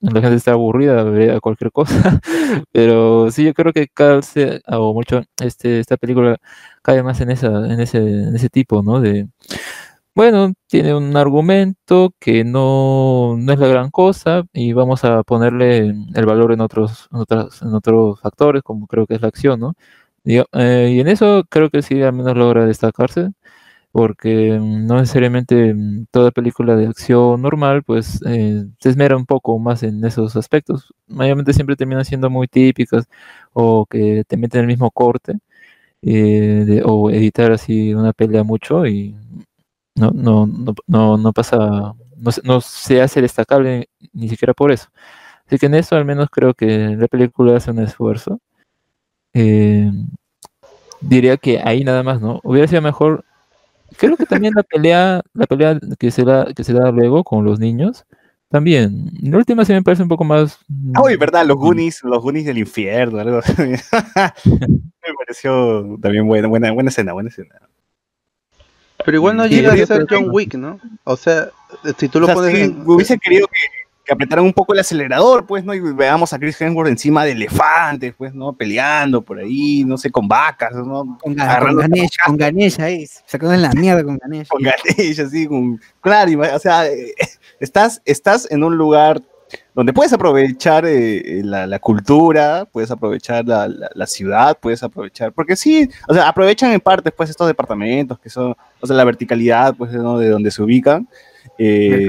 La 0.00 0.20
gente 0.20 0.36
está 0.36 0.52
aburrida, 0.52 1.02
vería 1.04 1.40
cualquier 1.40 1.72
cosa, 1.72 2.20
pero 2.72 3.30
sí, 3.32 3.44
yo 3.44 3.54
creo 3.54 3.72
que 3.72 3.88
calce, 3.88 4.62
o 4.68 4.94
mucho, 4.94 5.22
este, 5.42 5.80
esta 5.80 5.96
película 5.96 6.36
cae 6.82 7.02
más 7.02 7.20
en 7.20 7.30
esa, 7.32 7.48
en 7.66 7.80
ese, 7.80 7.98
en 7.98 8.36
ese 8.36 8.48
tipo, 8.48 8.82
¿no? 8.82 9.00
De, 9.00 9.28
bueno, 10.18 10.52
tiene 10.66 10.94
un 10.96 11.16
argumento 11.16 12.12
que 12.18 12.42
no, 12.42 13.36
no 13.38 13.52
es 13.52 13.58
la 13.60 13.68
gran 13.68 13.90
cosa 13.90 14.42
y 14.52 14.72
vamos 14.72 15.04
a 15.04 15.22
ponerle 15.22 15.94
el 16.14 16.26
valor 16.26 16.52
en 16.52 16.60
otros, 16.60 17.08
en 17.12 17.18
otras, 17.20 17.62
en 17.62 17.72
otros 17.72 18.20
factores, 18.20 18.62
como 18.64 18.88
creo 18.88 19.06
que 19.06 19.14
es 19.14 19.22
la 19.22 19.28
acción, 19.28 19.60
¿no? 19.60 19.74
Eh, 20.24 20.92
y 20.94 21.00
en 21.00 21.08
eso 21.08 21.44
creo 21.48 21.70
que 21.70 21.82
sí 21.82 22.02
al 22.02 22.12
menos 22.14 22.36
logra 22.36 22.66
destacarse, 22.66 23.30
porque 23.92 24.58
mm, 24.60 24.86
no 24.86 24.96
necesariamente 25.00 25.74
mm, 25.74 26.06
toda 26.10 26.30
película 26.32 26.76
de 26.76 26.86
acción 26.88 27.42
normal, 27.42 27.82
pues 27.84 28.20
eh, 28.26 28.66
se 28.80 28.90
esmera 28.90 29.16
un 29.16 29.26
poco 29.26 29.58
más 29.60 29.82
en 29.84 30.04
esos 30.04 30.36
aspectos. 30.36 30.94
Mayormente 31.08 31.52
siempre 31.54 31.76
terminan 31.76 32.04
siendo 32.06 32.30
muy 32.30 32.48
típicas 32.48 33.06
o 33.54 33.86
que 33.86 34.24
te 34.28 34.36
meten 34.38 34.62
el 34.62 34.66
mismo 34.68 34.90
corte. 34.92 35.38
eh, 36.02 36.82
o 36.84 37.10
editar 37.10 37.52
así 37.52 37.94
una 37.94 38.12
pelea 38.12 38.44
mucho 38.44 38.86
y 38.86 39.16
no, 39.98 40.10
no, 40.12 40.46
no, 40.46 40.74
no, 40.86 41.16
no 41.18 41.32
pasa, 41.32 41.94
no, 42.16 42.32
se- 42.32 42.42
no 42.44 42.60
se 42.60 43.00
hace 43.02 43.20
destacable 43.22 43.88
ni 44.12 44.28
siquiera 44.28 44.54
por 44.54 44.70
eso. 44.72 44.88
Así 45.46 45.58
que 45.58 45.66
en 45.66 45.74
eso 45.74 45.96
al 45.96 46.04
menos 46.04 46.28
creo 46.30 46.54
que 46.54 46.96
la 46.96 47.08
película 47.08 47.56
hace 47.56 47.70
un 47.70 47.80
esfuerzo. 47.80 48.40
Eh, 49.34 49.90
diría 51.00 51.36
que 51.36 51.60
ahí 51.64 51.84
nada 51.84 52.02
más, 52.02 52.20
¿no? 52.20 52.40
Hubiera 52.44 52.66
sido 52.68 52.82
mejor. 52.82 53.24
Creo 53.96 54.16
que 54.16 54.26
también 54.26 54.52
la 54.54 54.62
pelea, 54.62 55.22
la 55.32 55.46
pelea 55.46 55.78
que 55.98 56.10
se 56.10 56.24
da, 56.24 56.52
que 56.54 56.64
se 56.64 56.72
da 56.74 56.90
luego 56.90 57.24
con 57.24 57.44
los 57.44 57.58
niños, 57.58 58.04
también. 58.50 59.10
La 59.22 59.38
última 59.38 59.64
sí 59.64 59.72
me 59.72 59.82
parece 59.82 60.02
un 60.02 60.08
poco 60.08 60.24
más. 60.24 60.58
Ah, 60.94 61.02
Uy, 61.02 61.16
verdad, 61.16 61.46
los 61.46 61.56
Goonies, 61.56 62.02
los 62.04 62.22
Goonies 62.22 62.44
del 62.46 62.58
infierno, 62.58 63.18
algo 63.18 63.38
así. 63.38 63.52
Me 64.44 65.14
pareció 65.18 65.96
también 66.02 66.26
buena, 66.26 66.48
buena, 66.48 66.70
buena 66.72 66.90
escena, 66.90 67.12
buena 67.14 67.30
escena. 67.30 67.67
Pero 69.04 69.16
igual 69.16 69.36
no 69.36 69.44
Sí, 69.44 69.50
llega 69.54 69.72
a 69.72 69.86
ser 69.86 70.06
John 70.08 70.28
Wick, 70.30 70.54
¿no? 70.54 70.80
O 71.04 71.16
sea, 71.16 71.48
si 71.98 72.08
tú 72.08 72.20
lo 72.20 72.26
O 72.26 72.28
sea, 72.28 72.34
pones 72.34 72.54
sí, 72.54 72.62
en... 72.62 72.82
hubiese 72.84 73.18
querido 73.18 73.46
que, 73.46 73.58
que 74.04 74.12
apretaran 74.12 74.44
un 74.44 74.52
poco 74.52 74.72
el 74.74 74.80
acelerador, 74.80 75.46
pues, 75.46 75.64
¿no? 75.64 75.72
Y 75.74 75.80
veamos 75.80 76.32
a 76.32 76.38
Chris 76.38 76.60
Hemsworth 76.60 76.88
encima 76.88 77.24
de 77.24 77.32
elefantes, 77.32 78.14
pues, 78.18 78.34
¿no? 78.34 78.52
Peleando 78.54 79.22
por 79.22 79.38
ahí, 79.38 79.84
no 79.84 79.96
sé, 79.98 80.10
con 80.10 80.26
vacas, 80.28 80.72
¿no? 80.74 81.18
Con, 81.20 81.34
Ga- 81.36 81.38
con 81.38 81.40
Agarrando 81.40 81.80
Ganesh, 81.82 82.16
con 82.24 82.36
Ganesh 82.36 82.80
ahí, 82.80 83.06
sacando 83.26 83.54
en 83.54 83.62
la 83.62 83.72
mierda 83.72 84.02
con 84.02 84.18
Ganesh. 84.18 84.48
con 84.48 84.62
Ganesh, 84.62 85.20
así, 85.20 85.46
con... 85.46 85.80
Claro, 86.00 86.40
o 86.54 86.58
sea, 86.58 86.86
eh, 86.86 87.14
estás, 87.60 88.02
estás 88.04 88.50
en 88.50 88.64
un 88.64 88.76
lugar 88.76 89.22
donde 89.78 89.92
puedes 89.92 90.12
aprovechar 90.12 90.84
eh, 90.86 91.18
eh, 91.38 91.42
la, 91.44 91.64
la 91.64 91.78
cultura, 91.78 92.64
puedes 92.64 92.90
aprovechar 92.90 93.46
la, 93.46 93.68
la- 93.68 93.88
la 93.94 94.06
ciudad, 94.08 94.58
puedes 94.60 94.82
aprovechar, 94.82 95.32
porque 95.32 95.54
sí, 95.54 95.88
o 96.08 96.14
sea, 96.14 96.26
aprovechan 96.28 96.72
en 96.72 96.80
parte, 96.80 97.12
pues, 97.12 97.30
estos 97.30 97.46
departamentos 97.46 98.18
que 98.18 98.28
son, 98.28 98.56
o 98.80 98.86
sea, 98.88 98.96
la 98.96 99.04
verticalidad, 99.04 99.76
pues, 99.76 99.92
¿no? 99.92 100.18
de 100.18 100.30
donde 100.30 100.50
se 100.50 100.64
ubican, 100.64 101.08
eh, 101.58 102.08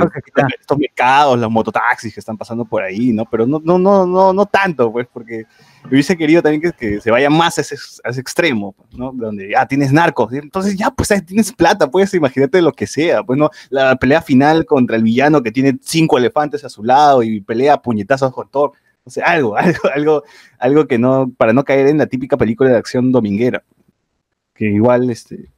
estos 0.59 0.77
mercados, 0.79 1.38
los 1.39 1.51
mototaxis 1.51 2.11
que 2.11 2.19
están 2.19 2.38
pasando 2.39 2.65
por 2.65 2.81
ahí, 2.81 3.13
¿no? 3.13 3.25
Pero 3.29 3.45
no, 3.45 3.61
no, 3.63 3.77
no, 3.77 4.03
no, 4.07 4.33
no 4.33 4.45
tanto, 4.47 4.91
pues, 4.91 5.07
porque 5.13 5.43
hubiese 5.86 6.17
querido 6.17 6.41
también 6.41 6.74
que, 6.77 7.00
se 7.01 7.12
vaya 7.12 7.29
más 7.29 7.57
a 7.57 7.62
ese, 7.62 7.75
extremo, 8.19 8.75
¿no? 8.91 9.12
Donde 9.13 9.50
ya 9.50 9.65
tienes 9.67 9.91
narcos, 9.91 10.33
entonces 10.33 10.75
ya, 10.77 10.91
pues 10.91 11.09
tienes 11.25 11.51
plata, 11.51 11.89
puedes 11.89 12.13
imagínate 12.13 12.62
lo 12.62 12.74
que 12.74 12.88
sea, 12.88 13.24
pues, 13.24 13.38
¿no? 13.38 13.50
La 13.69 13.95
pelea 13.95 14.21
final 14.21 14.65
contra 14.65 14.95
el 14.95 15.03
villano 15.03 15.41
que 15.41 15.51
tiene 15.51 15.77
cinco 15.81 16.17
elefantes 16.17 16.63
a 16.63 16.69
su 16.69 16.83
lado 16.83 17.24
y 17.24 17.41
pelea 17.41 17.81
puñetazos 17.81 18.33
con 18.33 18.50
Thor. 18.50 18.74
O 19.03 19.09
sea, 19.09 19.25
algo, 19.25 19.55
algo, 19.57 19.79
algo, 19.93 20.24
algo 20.59 20.88
que 20.88 20.98
no, 20.98 21.31
para 21.38 21.53
no 21.53 21.63
caer 21.63 21.88
en 21.88 21.98
la 21.98 22.07
típica 22.07 22.38
película 22.38 22.69
de 22.69 22.77
acción 22.77 23.12
dominguera. 23.12 23.63
Que 24.53 24.65
igual, 24.65 25.09
este, 25.09 25.51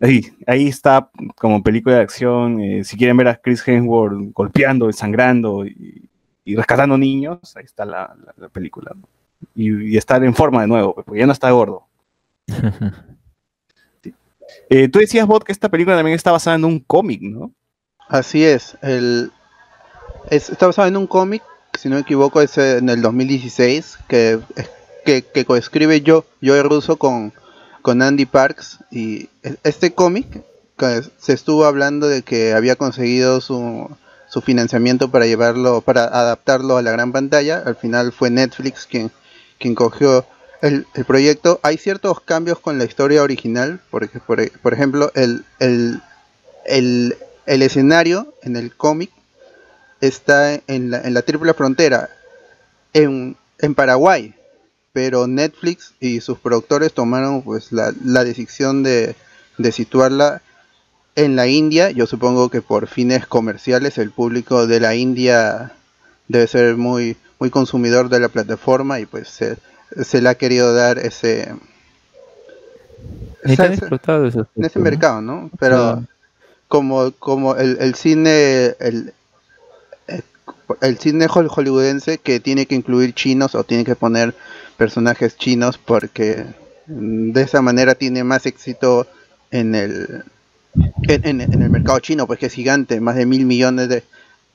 ahí, 0.00 0.22
ahí 0.46 0.68
está 0.68 1.10
como 1.36 1.62
película 1.62 1.96
de 1.96 2.02
acción. 2.02 2.60
eh, 2.60 2.84
si 2.84 2.96
quieren 2.96 3.16
ver 3.16 3.28
a 3.28 3.36
Chris 3.36 3.66
Hemsworth 3.66 4.32
golpeando, 4.32 4.92
sangrando 4.92 5.66
y, 5.66 6.09
y 6.44 6.56
rescatando 6.56 6.98
niños, 6.98 7.38
ahí 7.56 7.64
está 7.64 7.84
la, 7.84 8.14
la- 8.24 8.34
la 8.36 8.48
película. 8.48 8.92
¿no? 8.94 9.08
Y, 9.54 9.94
y 9.94 9.96
estar 9.96 10.22
en 10.24 10.34
forma 10.34 10.62
de 10.62 10.68
nuevo, 10.68 10.94
porque 10.94 11.20
ya 11.20 11.26
no 11.26 11.32
está 11.32 11.50
gordo. 11.50 11.86
Eh, 14.68 14.88
tú 14.88 14.98
decías, 14.98 15.26
Bot, 15.26 15.44
que 15.44 15.52
esta 15.52 15.68
película 15.68 15.96
también 15.96 16.14
está 16.16 16.32
basada 16.32 16.56
en 16.56 16.64
un 16.64 16.80
cómic, 16.80 17.22
¿no? 17.22 17.52
Así 18.08 18.44
es, 18.44 18.76
el, 18.82 19.30
es- 20.30 20.50
está 20.50 20.66
basado 20.66 20.88
en 20.88 20.96
un 20.96 21.06
cómic, 21.06 21.42
si 21.78 21.88
no 21.88 21.96
me 21.96 22.02
equivoco, 22.02 22.40
es 22.42 22.58
en 22.58 22.88
el 22.88 23.02
2016, 23.02 23.98
que, 24.08 24.40
que, 25.04 25.22
que 25.22 25.44
coescribe 25.44 26.00
yo, 26.02 26.24
Joe 26.42 26.62
Russo 26.62 26.96
con, 26.96 27.32
con 27.82 28.02
Andy 28.02 28.26
Parks. 28.26 28.78
Y 28.90 29.28
e- 29.42 29.56
este 29.64 29.94
cómic, 29.94 30.42
se 31.18 31.32
estuvo 31.32 31.64
hablando 31.66 32.08
de 32.08 32.22
que 32.22 32.52
había 32.54 32.76
conseguido 32.76 33.40
su, 33.40 33.88
su 34.30 34.40
financiamiento 34.40 35.10
para 35.10 35.26
llevarlo, 35.26 35.80
para 35.80 36.04
adaptarlo 36.04 36.76
a 36.76 36.82
la 36.82 36.92
gran 36.92 37.12
pantalla. 37.12 37.62
Al 37.66 37.74
final 37.74 38.12
fue 38.12 38.30
Netflix 38.30 38.86
quien, 38.86 39.10
quien 39.58 39.74
cogió 39.74 40.24
el, 40.62 40.86
proyecto. 41.06 41.58
Hay 41.62 41.76
ciertos 41.78 42.20
cambios 42.20 42.60
con 42.60 42.78
la 42.78 42.84
historia 42.84 43.24
original, 43.24 43.80
porque 43.90 44.20
por, 44.20 44.50
por 44.60 44.72
ejemplo, 44.72 45.10
el, 45.16 45.44
el, 45.58 46.00
el, 46.64 47.16
el 47.46 47.62
escenario 47.62 48.32
en 48.42 48.54
el 48.54 48.74
cómic 48.74 49.10
está 50.00 50.54
en 50.54 50.92
la, 50.92 51.00
en 51.00 51.12
la 51.12 51.22
triple 51.22 51.52
frontera, 51.52 52.08
en, 52.92 53.36
en 53.58 53.74
Paraguay, 53.74 54.34
pero 54.92 55.26
Netflix 55.26 55.94
y 55.98 56.20
sus 56.20 56.38
productores 56.38 56.92
tomaron 56.92 57.42
pues 57.42 57.72
la, 57.72 57.92
la 58.04 58.22
decisión 58.22 58.84
de, 58.84 59.16
de 59.58 59.72
situarla 59.72 60.40
en 61.24 61.36
la 61.36 61.46
India. 61.46 61.90
Yo 61.90 62.06
supongo 62.06 62.48
que 62.48 62.62
por 62.62 62.86
fines 62.86 63.26
comerciales 63.26 63.98
el 63.98 64.10
público 64.10 64.66
de 64.66 64.80
la 64.80 64.94
India 64.94 65.72
debe 66.28 66.46
ser 66.46 66.76
muy, 66.76 67.16
muy 67.38 67.50
consumidor 67.50 68.08
de 68.08 68.20
la 68.20 68.28
plataforma 68.28 69.00
y 69.00 69.06
pues 69.06 69.28
se, 69.28 69.56
se 70.04 70.20
le 70.22 70.28
ha 70.28 70.34
querido 70.36 70.74
dar 70.74 70.98
ese... 70.98 71.54
Ni 73.44 73.56
explotado 73.74 74.26
ese 74.66 74.78
mercado, 74.78 75.20
¿no? 75.22 75.50
Pero 75.58 76.02
como, 76.68 77.10
como 77.12 77.56
el, 77.56 77.78
el 77.80 77.94
cine, 77.94 78.76
el, 78.78 79.12
el- 80.06 80.24
el 80.82 80.98
cine 80.98 81.26
hol- 81.26 81.48
hollywoodense 81.48 82.18
que 82.18 82.38
tiene 82.38 82.66
que 82.66 82.74
incluir 82.74 83.14
chinos 83.14 83.54
o 83.54 83.64
tiene 83.64 83.84
que 83.84 83.96
poner 83.96 84.34
personajes 84.76 85.36
chinos 85.36 85.78
porque 85.78 86.44
mm, 86.86 87.32
de 87.32 87.42
esa 87.42 87.62
manera 87.62 87.94
tiene 87.94 88.24
más 88.24 88.46
éxito 88.46 89.06
en 89.50 89.74
el 89.74 90.24
en, 90.74 91.26
en- 91.26 91.40
en 91.40 91.62
el 91.62 91.70
mercado 91.70 91.98
chino, 92.00 92.26
pues 92.26 92.38
que 92.38 92.46
es 92.46 92.52
gigante, 92.52 93.00
más 93.00 93.16
de 93.16 93.26
mil 93.26 93.44
millones 93.46 93.88
de, 93.88 94.02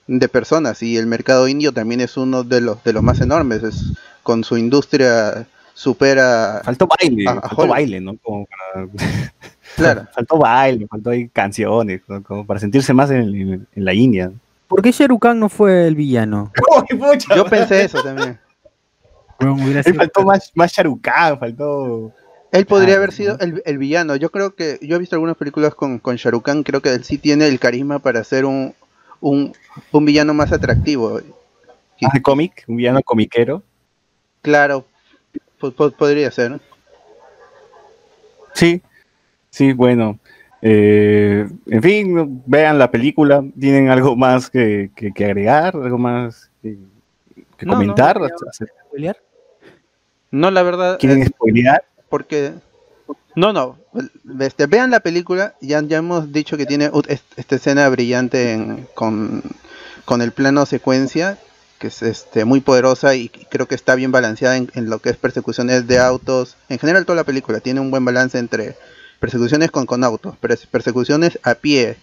de 0.08 0.28
personas 0.30 0.82
y 0.84 0.98
el 0.98 1.08
mercado 1.08 1.48
indio 1.48 1.72
también 1.72 2.02
es 2.02 2.16
uno 2.18 2.44
de 2.44 2.62
los 2.62 2.84
de 2.84 2.94
los 2.94 3.04
más 3.04 3.20
enormes, 3.22 3.64
es 3.64 3.94
con 4.24 4.44
su 4.44 4.58
industria 4.58 5.48
supera 5.74 6.62
Faltó 6.64 6.88
baile, 6.88 7.28
a- 7.28 7.32
a 7.34 7.42
faltó 7.42 7.68
baile, 7.68 8.00
¿no? 8.02 8.16
Como 8.22 8.46
para- 8.46 8.88
Claro. 9.76 10.08
faltó 10.14 10.38
baile, 10.38 10.88
faltó 10.88 11.10
ahí 11.10 11.28
canciones, 11.30 12.02
¿no? 12.08 12.24
Como 12.24 12.46
para 12.46 12.60
sentirse 12.60 12.94
más 12.94 13.12
en, 13.12 13.36
en- 13.36 13.68
en 13.76 13.86
la 13.86 13.94
India. 13.94 14.32
¿Por 14.68 14.82
qué 14.82 14.92
Khan 15.22 15.40
no 15.40 15.50
fue 15.50 15.88
el 15.88 15.96
villano? 15.96 16.52
Yo 17.36 17.46
pensé 17.46 17.84
eso 17.84 18.02
también. 18.02 18.40
Bueno, 19.40 19.58
faltó 19.96 20.24
más, 20.24 20.52
más 20.56 20.72
Sharukan, 20.72 21.38
faltó. 21.38 22.12
Él 22.56 22.66
podría 22.66 22.94
Ah, 22.96 22.98
haber 22.98 23.12
sido 23.12 23.38
el, 23.40 23.62
el 23.66 23.78
villano. 23.78 24.16
Yo 24.16 24.32
creo 24.32 24.56
que 24.56 24.80
yo 24.82 24.96
he 24.96 25.00
visto 25.00 25.16
algunas 25.16 25.36
películas 25.38 25.76
con, 25.76 26.00
con 26.00 26.16
Shah 26.16 26.32
Rukh 26.32 26.46
Khan, 26.46 26.64
creo 26.64 26.82
que 26.82 26.90
él 26.94 27.04
sí 27.04 27.18
tiene 27.18 27.48
el 27.48 27.60
carisma 27.60 28.00
para 28.00 28.24
ser 28.24 28.46
un, 28.46 28.74
un, 29.20 29.54
un 29.92 30.06
villano 30.06 30.34
más 30.34 30.52
atractivo. 30.52 31.20
Más 32.02 32.14
de 32.14 32.22
cómic, 32.22 32.64
un 32.68 32.78
villano 32.78 33.02
comiquero. 33.04 33.62
Claro, 34.42 34.86
po- 35.60 35.72
po- 35.72 35.92
podría 35.92 36.32
ser. 36.32 36.60
Sí, 38.54 38.82
sí, 39.50 39.74
bueno. 39.74 40.20
Eh, 40.62 41.48
en 41.68 41.84
fin, 41.84 42.42
vean 42.46 42.80
la 42.80 42.90
película. 42.90 43.44
¿Tienen 43.60 43.90
algo 43.90 44.16
más 44.16 44.50
que, 44.50 44.92
que- 44.96 45.12
que 45.12 45.26
agregar? 45.26 45.76
¿Algo 45.76 45.98
más 45.98 46.50
que, 46.62 46.78
que 47.58 47.66
No, 47.66 47.74
no, 47.74 47.78
comentar? 47.80 48.20
no, 48.20 48.28
¿Spoilear? 48.88 49.18
No, 50.32 50.52
la 50.52 50.64
verdad. 50.64 50.98
¿Quieren 51.00 51.22
eh, 51.22 51.26
spoilear? 51.28 51.84
Porque 52.16 52.54
no 53.36 53.52
no 53.52 53.78
este, 54.40 54.68
vean 54.68 54.90
la 54.90 55.02
película 55.02 55.54
ya, 55.60 55.82
ya 55.82 55.98
hemos 55.98 56.32
dicho 56.32 56.56
que 56.56 56.66
tiene 56.66 56.90
esta 57.36 57.56
escena 57.56 57.90
brillante 57.90 58.54
en- 58.54 58.88
con, 58.94 59.44
con 60.06 60.22
el 60.22 60.32
plano 60.32 60.66
secuencia 60.66 61.38
que 61.78 61.88
es 61.88 62.02
este 62.02 62.46
muy 62.46 62.62
poderosa 62.62 63.16
y 63.16 63.28
creo 63.28 63.68
que 63.68 63.76
está 63.76 63.96
bien 63.96 64.14
balanceada 64.14 64.56
en, 64.56 64.72
en 64.76 64.90
lo 64.90 65.00
que 65.00 65.10
es 65.10 65.18
persecuciones 65.18 65.88
de 65.88 66.00
autos 66.00 66.56
en 66.70 66.80
general 66.80 67.06
toda 67.06 67.18
la 67.18 67.26
película 67.26 67.60
tiene 67.60 67.82
un 67.82 67.92
buen 67.92 68.06
balance 68.06 68.38
entre 68.38 68.78
persecuciones 69.20 69.72
con, 69.72 69.86
con 69.86 70.06
autos 70.06 70.36
pers- 70.42 70.68
persecuciones 70.68 71.38
a 71.44 71.56
pie 71.56 71.98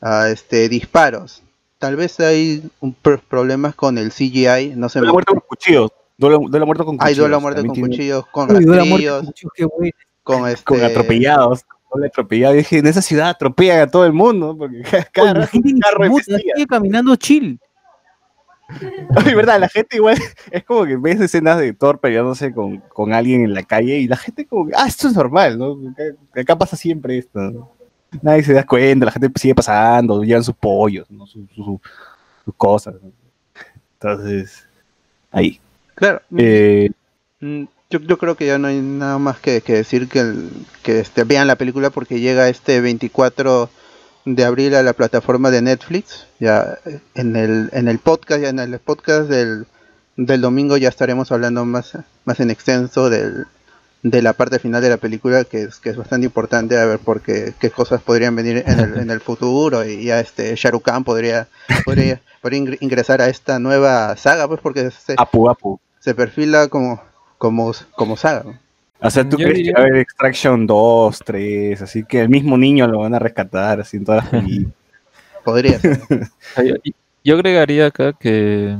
a, 0.00 0.28
este 0.28 0.68
disparos 0.68 1.42
tal 1.78 1.94
vez 1.94 2.18
hay 2.18 2.68
un 2.80 2.96
pr- 3.00 3.20
problemas 3.28 3.76
con 3.76 3.96
el 3.96 4.10
CGI 4.10 4.72
no 4.74 4.88
se 4.88 5.00
me 5.00 5.12
muerte 5.12 5.30
con 5.30 5.40
cuchillos. 5.46 5.90
Duele, 6.28 6.46
duele 6.48 6.62
a 6.62 6.66
muerte 6.66 6.84
con 6.84 6.94
hay 6.94 6.98
cuchillos. 6.98 7.18
duelo 7.18 7.36
a 7.36 7.40
muerte 7.40 7.60
También 7.62 7.68
con 7.68 7.74
tiene- 7.90 7.96
cuchillos 7.96 8.26
con 8.28 8.44
Uy, 8.44 8.64
muerte 8.66 8.78
rastrillos 8.78 9.16
con 9.16 9.26
cuchillos, 9.26 9.52
qué 9.56 9.64
bueno. 9.64 9.92
con 10.22 10.48
este 10.48 10.64
Con 10.64 10.82
atropellados. 10.84 11.64
Doble 11.92 12.06
atropellado. 12.06 12.54
Dije, 12.54 12.78
en 12.78 12.86
esa 12.86 13.02
ciudad 13.02 13.28
atropellan 13.28 13.80
a 13.80 13.86
todo 13.86 14.06
el 14.06 14.12
mundo. 14.14 14.56
Porque 14.56 14.82
cada 15.12 15.32
Oye, 15.32 15.46
gente 15.48 15.74
carro 15.80 16.16
sigue 16.18 16.66
caminando 16.66 17.14
chill. 17.16 17.60
Oye, 19.16 19.34
verdad, 19.34 19.60
la 19.60 19.68
gente 19.68 19.96
igual 19.96 20.16
es 20.50 20.64
como 20.64 20.86
que 20.86 20.96
ves 20.96 21.20
escenas 21.20 21.58
de 21.58 21.72
Thor 21.74 21.98
peleándose 22.00 22.54
con, 22.54 22.78
con 22.78 23.12
alguien 23.12 23.42
en 23.44 23.52
la 23.52 23.62
calle 23.64 23.98
y 23.98 24.08
la 24.08 24.16
gente 24.16 24.46
como 24.46 24.66
que, 24.68 24.72
ah, 24.74 24.86
esto 24.86 25.08
es 25.08 25.14
normal, 25.14 25.58
¿no? 25.58 25.76
Acá, 25.90 26.40
acá 26.40 26.56
pasa 26.58 26.76
siempre 26.76 27.18
esto. 27.18 27.38
¿no? 27.38 27.70
Nadie 28.22 28.42
se 28.44 28.54
da 28.54 28.64
cuenta, 28.64 29.04
la 29.06 29.12
gente 29.12 29.30
sigue 29.38 29.54
pasando, 29.54 30.22
llevan 30.22 30.44
sus 30.44 30.54
pollos, 30.54 31.10
¿no? 31.10 31.26
Sus, 31.26 31.42
sus- 31.54 31.80
sus 32.44 32.54
cosas. 32.56 32.94
¿no? 33.02 33.10
Entonces, 34.00 34.66
ahí. 35.30 35.60
Claro 35.94 36.20
Eh, 36.36 36.90
Mm, 37.40 37.64
Yo, 37.90 37.98
yo 38.00 38.18
creo 38.18 38.36
que 38.36 38.46
ya 38.46 38.56
no 38.58 38.68
hay 38.68 38.80
nada 38.80 39.18
más 39.18 39.38
que, 39.40 39.60
que 39.62 39.74
decir 39.74 40.08
que, 40.08 40.20
el- 40.20 40.48
que 40.84 41.00
este, 41.00 41.24
vean 41.24 41.46
la 41.48 41.56
película 41.56 41.90
porque 41.90 42.20
llega 42.20 42.48
este 42.48 42.80
24 42.80 43.68
de 44.24 44.44
abril 44.44 44.74
a 44.76 44.82
la 44.84 44.92
plataforma 44.92 45.50
de 45.50 45.60
Netflix. 45.60 46.26
Ya 46.38 46.78
en 47.14 47.34
el, 47.36 47.68
en 47.72 47.88
el 47.88 47.98
podcast, 47.98 48.40
ya 48.42 48.48
en 48.50 48.60
el 48.60 48.78
podcast 48.78 49.28
del, 49.28 49.66
del 50.16 50.40
domingo 50.40 50.76
ya 50.76 50.88
estaremos 50.88 51.32
hablando 51.32 51.64
más, 51.64 51.98
más 52.24 52.38
en 52.40 52.50
extenso 52.52 53.10
del, 53.10 53.46
de 54.02 54.20
la 54.22 54.32
parte 54.32 54.58
final 54.58 54.82
de 54.82 54.88
la 54.88 54.96
película 54.96 55.44
que 55.44 55.62
es, 55.62 55.76
que 55.78 55.90
es 55.90 55.96
bastante 55.96 56.26
importante 56.26 56.76
a 56.76 56.84
ver 56.86 56.98
porque 56.98 57.54
qué 57.60 57.70
cosas 57.70 58.02
podrían 58.02 58.34
venir 58.34 58.64
en 58.66 58.80
el, 58.80 58.98
en 58.98 59.10
el 59.10 59.20
futuro 59.28 59.84
y 59.84 60.04
ya 60.04 60.18
este 60.20 60.54
Shah 60.56 60.70
Rukh 60.72 60.82
Khan 60.84 61.04
podría, 61.04 61.46
podría, 61.84 62.20
podría 62.40 62.60
ingre- 62.60 62.78
ingresar 62.80 63.20
a 63.20 63.28
esta 63.28 63.58
nueva 63.60 64.16
saga 64.16 64.48
pues 64.48 64.60
porque 64.60 64.90
se, 64.90 65.14
Apu 65.16 65.48
Apu. 65.48 65.78
se 66.00 66.14
perfila 66.16 66.66
como, 66.68 67.00
como, 67.38 67.72
como 67.94 68.16
saga. 68.16 68.42
¿no? 68.44 68.58
O 69.04 69.10
sea, 69.10 69.22
¿tú 69.28 69.36
Yo 69.36 69.44
crees 69.46 69.58
diría- 69.58 69.72
que 69.74 69.80
va 69.80 69.84
a 69.84 69.88
haber 69.88 70.00
Extraction 70.00 70.66
2, 70.66 71.18
3? 71.24 71.82
Así 71.82 72.04
que 72.04 72.20
el 72.22 72.28
mismo 72.28 72.56
niño 72.58 72.86
lo 72.88 73.00
van 73.00 73.14
a 73.14 73.18
rescatar 73.20 73.80
así 73.80 73.96
en 73.98 74.04
todas 74.04 74.24
las 74.24 74.30
películas. 74.42 74.74
Podría 75.44 75.78
ser. 75.78 76.00
Yo 77.24 77.34
agregaría 77.34 77.86
acá 77.86 78.12
que 78.12 78.76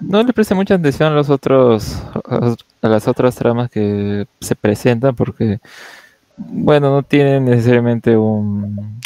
no 0.00 0.22
le 0.22 0.32
preste 0.32 0.54
mucha 0.54 0.74
atención 0.74 1.12
a 1.12 1.16
los 1.16 1.30
otros 1.30 2.02
a 2.82 2.88
las 2.88 3.08
otras 3.08 3.34
tramas 3.36 3.70
que 3.70 4.26
se 4.40 4.54
presentan 4.54 5.14
porque 5.14 5.58
bueno 6.36 6.90
no 6.90 7.02
tienen 7.02 7.46
necesariamente 7.46 8.16
un 8.16 9.00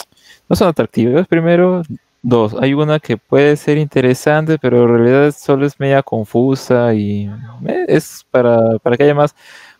no 0.48 0.56
son 0.56 0.68
atractivas 0.68 1.26
primero 1.28 1.82
dos 2.22 2.54
hay 2.60 2.74
una 2.74 2.98
que 2.98 3.16
puede 3.16 3.56
ser 3.56 3.78
interesante 3.78 4.58
pero 4.58 4.82
en 4.82 4.88
realidad 4.88 5.32
solo 5.36 5.66
es 5.66 5.78
media 5.80 6.02
confusa 6.02 6.92
y 6.94 7.26
eh, 7.66 7.84
es 7.88 8.26
para, 8.30 8.78
para 8.78 8.96
que 8.96 9.04
haya 9.04 9.14
más 9.14 9.34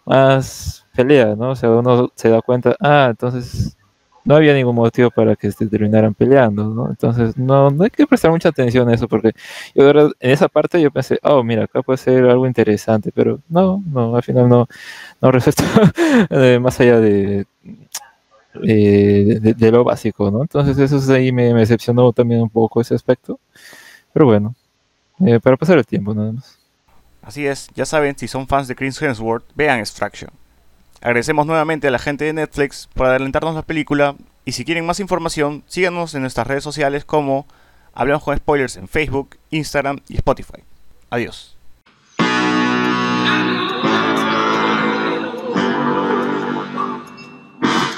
más 0.07 0.87
pelea 0.95 1.35
no 1.37 1.50
o 1.50 1.57
sea 1.57 1.71
uno 1.71 2.11
se 2.14 2.29
da 2.31 2.40
cuenta 2.42 2.77
ah 2.81 3.09
entonces 3.11 3.77
no 4.24 4.37
había 4.37 4.54
ningún 4.54 4.74
motivo 4.74 5.11
para 5.11 5.37
que 5.37 5.50
se 5.50 5.66
terminaran 5.66 6.14
peleando, 6.14 6.64
¿no? 6.64 6.90
Entonces, 6.90 7.37
no, 7.37 7.68
hay 7.80 7.90
que 7.90 8.06
prestar 8.06 8.30
mucha 8.30 8.50
atención 8.50 8.88
a 8.88 8.94
eso, 8.94 9.09
porque 9.09 9.33
yo, 9.74 9.90
en 9.90 10.12
esa 10.20 10.48
parte 10.48 10.80
yo 10.80 10.90
pensé, 10.90 11.18
oh, 11.22 11.42
mira, 11.42 11.64
acá 11.64 11.83
puede 11.83 11.96
ser 11.98 12.24
algo 12.24 12.46
interesante, 12.46 13.11
pero 13.12 13.40
no, 13.48 13.83
no, 13.87 14.16
al 14.16 14.22
final 14.22 14.48
no, 14.48 14.68
no 15.20 15.30
resulta 15.33 15.64
más 16.61 16.80
allá 16.80 17.00
de, 17.00 17.46
eh, 18.62 19.38
de, 19.40 19.54
de 19.54 19.70
lo 19.70 19.85
básico, 19.85 20.30
¿no? 20.30 20.42
Entonces, 20.42 20.78
eso 20.78 20.98
es 20.98 21.09
ahí 21.09 21.33
me, 21.33 21.52
me 21.54 21.61
decepcionó 21.61 22.12
también 22.12 22.42
un 22.42 22.50
poco 22.50 22.80
ese 22.80 22.94
aspecto, 22.94 23.38
pero 24.12 24.26
bueno, 24.26 24.54
eh, 25.26 25.40
para 25.40 25.56
pasar 25.56 25.78
el 25.78 25.87
tiempo, 25.87 26.14
nada 26.14 26.33
más. 26.33 26.59
Así 27.22 27.46
es, 27.46 27.68
ya 27.74 27.85
saben, 27.85 28.16
si 28.16 28.28
son 28.28 28.46
fans 28.46 28.66
de 28.68 28.74
Chris 28.74 29.00
Hemsworth, 29.00 29.44
vean 29.54 29.78
Extraction. 29.78 30.30
Agradecemos 31.00 31.46
nuevamente 31.46 31.88
a 31.88 31.90
la 31.90 31.98
gente 31.98 32.26
de 32.26 32.32
Netflix 32.34 32.88
por 32.94 33.06
adelantarnos 33.06 33.54
la 33.54 33.62
película 33.62 34.16
y 34.44 34.52
si 34.52 34.64
quieren 34.64 34.84
más 34.84 35.00
información, 35.00 35.64
síganos 35.66 36.14
en 36.14 36.22
nuestras 36.22 36.46
redes 36.46 36.64
sociales 36.64 37.04
como 37.04 37.46
Hablamos 37.92 38.22
con 38.22 38.36
Spoilers 38.36 38.76
en 38.76 38.88
Facebook, 38.88 39.36
Instagram 39.50 40.00
y 40.08 40.16
Spotify. 40.16 40.62
Adiós. 41.10 41.56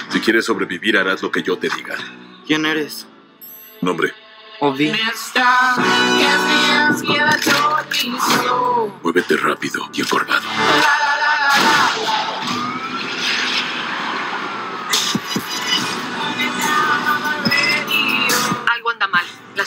Si 0.09 0.21
quieres 0.21 0.45
sobrevivir, 0.45 0.97
harás 0.97 1.23
lo 1.23 1.31
que 1.31 1.43
yo 1.43 1.59
te 1.59 1.69
diga. 1.69 1.97
¿Quién 2.47 2.65
eres? 2.67 3.07
Nombre, 3.81 4.13
Ovi. 4.61 4.93
muévete 9.03 9.37
rápido 9.37 9.91
y 9.93 10.01
encorvado. 10.01 10.49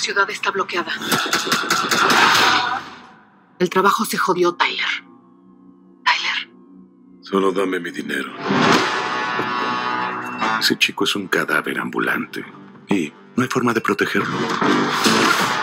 Ciudad 0.06 0.30
está 0.30 0.52
bloqueada. 0.52 0.92
El 3.58 3.70
trabajo 3.72 4.06
se 4.06 4.18
jodió, 4.18 4.54
Tyler. 4.54 4.86
Tyler, 6.06 6.50
Solo 7.22 7.52
dame 7.52 7.80
mi 7.80 7.90
dinero. 7.90 8.32
Ese 10.60 10.78
chico 10.78 11.06
es 11.06 11.16
un 11.16 11.28
cadáver 11.28 11.80
ambulante. 11.80 12.46
Y 12.88 13.12
no 13.36 13.42
hay 13.42 13.50
forma 13.50 13.74
de 13.74 13.82
protegerlo. 13.82 14.38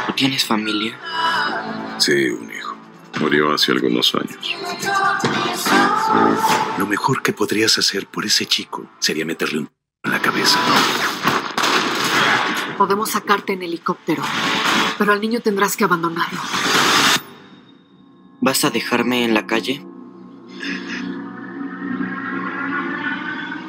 ¿Tú 0.09 0.13
tienes 0.15 0.45
familia? 0.45 0.99
Sí, 1.99 2.31
un 2.31 2.51
hijo. 2.53 2.77
Murió 3.21 3.53
hace 3.53 3.71
algunos 3.71 4.13
años. 4.17 4.57
Lo 6.79 6.87
mejor 6.89 7.23
que 7.23 7.33
podrías 7.33 7.79
hacer 7.79 8.09
por 8.09 8.25
ese 8.25 8.47
chico 8.47 8.91
sería 8.99 9.25
meterle 9.25 9.61
un 9.61 9.71
en 10.03 10.11
la 10.11 10.21
cabeza. 10.21 10.59
Podemos 12.73 13.11
sacarte 13.11 13.53
en 13.53 13.63
helicóptero, 13.63 14.23
pero 14.99 15.13
al 15.13 15.21
niño 15.21 15.41
tendrás 15.41 15.77
que 15.77 15.85
abandonarlo. 15.85 16.41
¿Vas 18.41 18.65
a 18.65 18.71
dejarme 18.71 19.25
en 19.25 19.35
la 19.35 19.47
calle? 19.47 19.85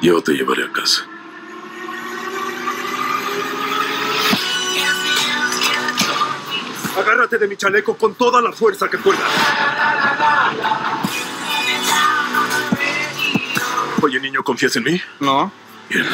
Yo 0.01 0.21
te 0.21 0.33
llevaré 0.33 0.65
a 0.65 0.71
casa. 0.71 1.07
Agárrate 6.97 7.37
de 7.37 7.47
mi 7.47 7.55
chaleco 7.55 7.95
con 7.97 8.13
toda 8.15 8.41
la 8.41 8.51
fuerza 8.51 8.89
que 8.89 8.97
puedas. 8.97 9.21
Oye, 14.01 14.19
niño, 14.19 14.43
¿confías 14.43 14.75
en 14.75 14.83
mí? 14.83 15.01
No. 15.19 15.51
Bien. 15.89 16.05